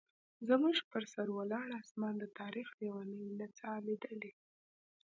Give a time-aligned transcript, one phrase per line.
[0.47, 4.31] زموږ پر سر ولاړ اسمان د تاریخ لیونۍ نڅا لیدلې.